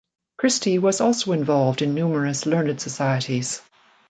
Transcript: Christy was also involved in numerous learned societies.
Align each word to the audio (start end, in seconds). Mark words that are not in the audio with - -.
Christy 0.39 0.79
was 0.79 0.99
also 0.99 1.31
involved 1.31 1.83
in 1.83 1.93
numerous 1.93 2.47
learned 2.47 2.81
societies. 2.81 3.61